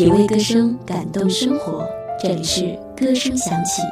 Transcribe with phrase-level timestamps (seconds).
[0.00, 1.86] 品味歌声，感动生活。
[2.18, 3.82] 这里是歌声响起。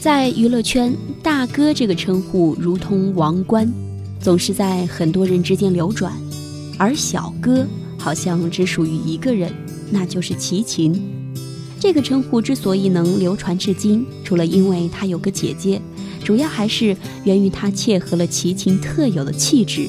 [0.00, 3.70] 在娱乐圈，“大哥”这个称呼如同王冠，
[4.18, 6.14] 总是在很多人之间流转；
[6.78, 7.66] 而“小哥”
[8.00, 9.52] 好像只属于一个人，
[9.90, 10.98] 那就是齐秦。
[11.78, 15.78] 这个称呼之所以能流传至今，除了因为他有个姐姐。
[16.24, 19.88] 主要还是源于他切合了齐秦特有的气质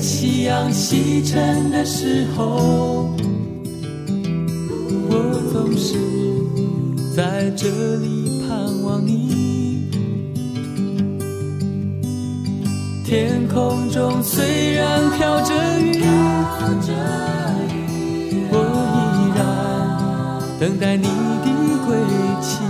[0.00, 3.10] 夕阳西沉的时候，
[5.10, 5.14] 我
[5.52, 5.98] 总是
[7.14, 9.90] 在这里盼望你。
[13.04, 16.00] 天空中虽然飘着雨，
[18.50, 18.56] 我
[18.96, 18.98] 依
[19.36, 19.38] 然
[20.58, 21.46] 等待你的
[21.86, 21.94] 归
[22.40, 22.60] 期。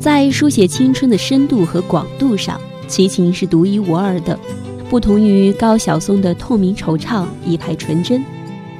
[0.00, 2.60] 在书写青春的深度和广度上。
[2.88, 4.38] 齐秦是独一无二的，
[4.88, 8.24] 不同于高晓松的透明惆怅一派纯真，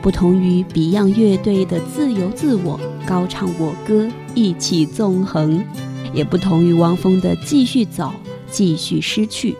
[0.01, 5.62] 不同于 Beyond 乐队的自由自我高唱我歌意气纵横，
[6.15, 8.12] 也不同于汪峰的继续走
[8.49, 9.56] 继续失去，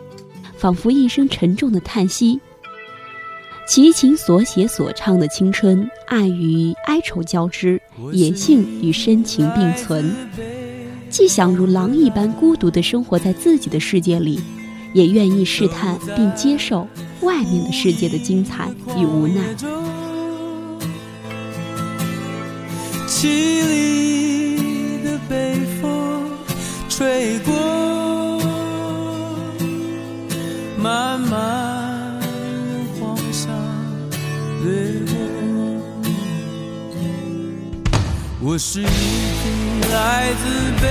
[0.55, 2.39] 仿佛一声沉重的叹息。
[3.67, 7.81] 齐秦所写所唱的青春，爱与哀愁交织，
[8.13, 10.15] 野性与深情并存。
[11.09, 14.39] 既想如狼一般孤独地生活在自己的世界里，
[14.93, 16.87] 也愿意试探并接受
[17.21, 19.41] 外面的世界的精彩与无奈。
[23.07, 23.27] 凄
[23.67, 26.29] 厉的北风
[26.89, 27.53] 吹过，
[30.77, 32.19] 漫漫
[32.99, 33.49] 黄沙
[34.63, 35.15] 掠过，
[38.41, 38.89] 我是一匹。
[39.89, 40.43] 来自
[40.81, 40.85] 北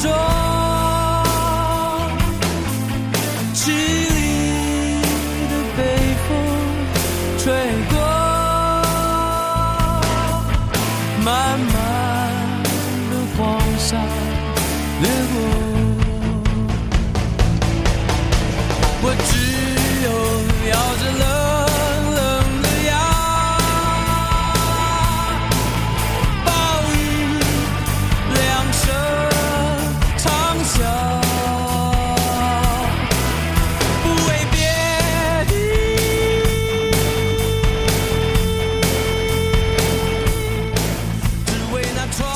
[0.00, 0.43] 中。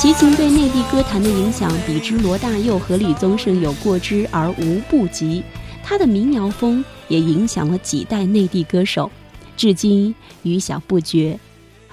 [0.08, 5.42] 齐秦对内地歌坛的影响，比之罗大佑和李宗盛有过之而无不及。
[5.84, 9.10] 他的民谣风也影响了几代内地歌手，
[9.54, 10.14] 至今
[10.44, 11.38] 余响不绝。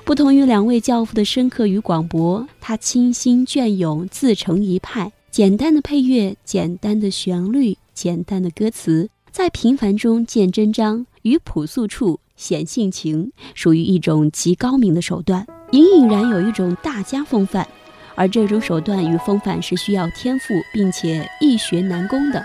[0.06, 5.12] 不同于两位教父的深刻与广博，他清新隽永，自成一派。
[5.30, 17.68] 简单的配乐，简单的旋律，简单的歌词，在平凡中见真章，于朴素处显性情，属于一种极高明的手段，隐隐然有一种大家风范。
[18.16, 22.44] 而这种手段与风范是需要天赋，并且易学难攻的，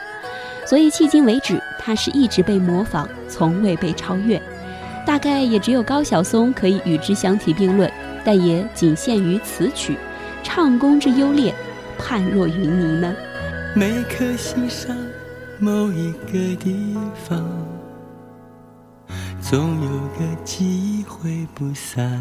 [0.66, 4.40] 所以迄今为止，他是一直被模仿，从未被超越。
[5.06, 7.90] 大概也只有高晓松可以与之相提并论，
[8.24, 9.96] 但也仅限于词曲，
[10.42, 11.54] 唱功之优劣，
[11.98, 13.14] 判若云泥呢。
[13.74, 14.94] 每颗心上
[15.58, 17.42] 某一个地方，
[19.40, 22.20] 总有个记忆挥不散。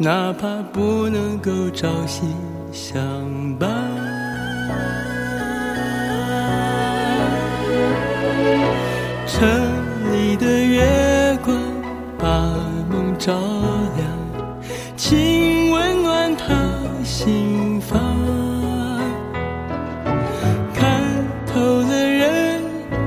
[0.00, 2.22] 哪怕不能够朝夕
[2.70, 2.96] 相
[3.58, 3.68] 伴。
[9.26, 9.48] 城
[10.12, 11.56] 里的月光
[12.16, 12.28] 把
[12.88, 13.34] 梦照
[13.96, 14.06] 亮，
[14.96, 16.54] 请温暖他
[17.02, 17.98] 心房。
[20.74, 21.02] 看
[21.44, 22.62] 透了人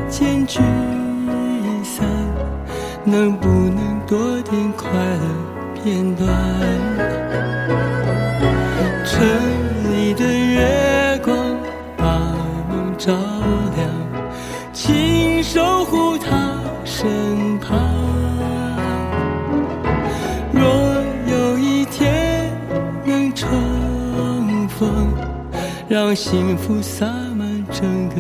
[0.10, 0.60] 间聚
[1.86, 2.06] 散，
[3.06, 5.51] 能不能多点快乐
[5.84, 6.28] 片段？
[9.04, 9.20] 城
[9.92, 11.36] 里的月光
[11.98, 12.20] 把
[12.70, 13.12] 梦照
[13.76, 13.90] 亮，
[14.72, 17.78] 请守护他身旁。
[20.54, 20.64] 若
[21.28, 22.52] 有一天
[23.04, 23.48] 能重
[24.70, 25.14] 逢，
[25.90, 27.06] 让幸福洒
[27.36, 28.16] 满整个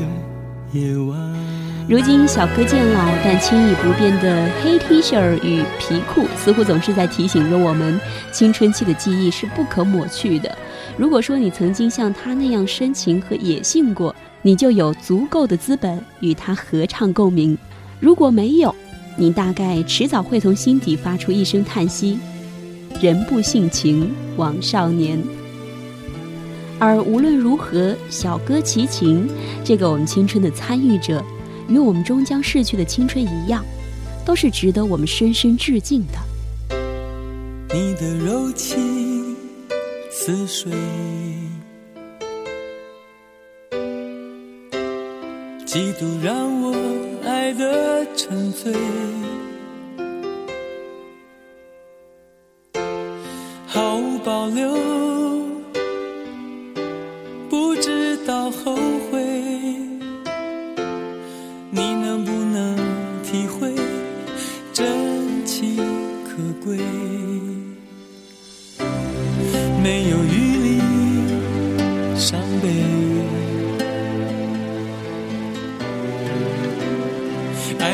[0.71, 1.40] 夜晚。
[1.87, 7.99] 如今小哥渐老，但轻易不变的黑 T 恤与皮裤，似乎总是在提醒着我们，
[8.31, 10.57] 青春期的记忆是不可抹去的。
[10.95, 17.57] 如果说你曾经像他那样深情和野性过，你就有足够的资本与他合唱共鸣；
[17.99, 18.73] 如果没有，
[19.17, 22.17] 你大概迟早会从心底发出一声叹息：
[23.01, 25.21] 人不性情，枉少年。
[26.79, 29.27] 而无论如何，小哥齐秦，
[29.63, 31.21] 这个我们青春的参与者。
[31.71, 33.65] 与我们终将逝去的青春一样，
[34.25, 36.19] 都是值得我们深深致敬的。
[37.73, 39.33] 你的柔情
[40.11, 40.69] 似水，
[45.65, 46.75] 几度让我
[47.23, 48.73] 爱得沉醉，
[53.65, 54.75] 毫无保留，
[57.49, 58.75] 不知道后
[59.09, 59.20] 悔。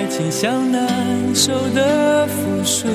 [0.09, 2.89] 情像难收的覆水，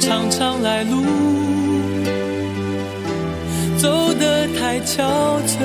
[0.00, 1.04] 常常来路
[3.78, 5.04] 走得太憔
[5.46, 5.58] 悴，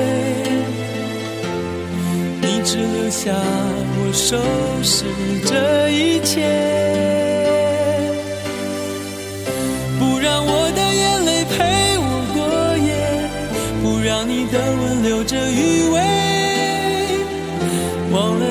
[2.41, 4.37] 你只留下我收
[4.83, 5.05] 拾
[5.45, 6.45] 这一切。
[9.99, 12.03] 不让我的眼泪陪我
[12.35, 12.37] 过
[12.77, 12.89] 夜，
[13.81, 15.97] 不让你的吻留着余味，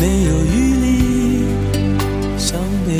[0.00, 0.86] 没有余力，
[2.38, 2.92] 伤悲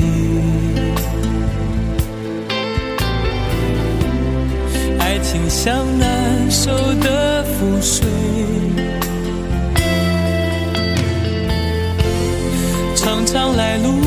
[4.99, 8.05] 爱情像难受的覆水，
[12.97, 14.01] 常常来路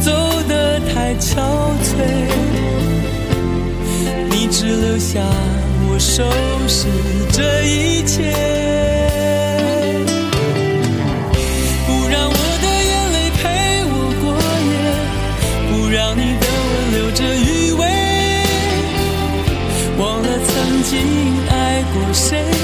[0.00, 0.10] 走
[0.48, 1.36] 得太憔
[1.82, 1.92] 悴，
[4.30, 5.20] 你只留下
[5.86, 6.24] 我收
[6.66, 6.86] 拾
[7.30, 8.63] 这一切。
[22.14, 22.63] 谁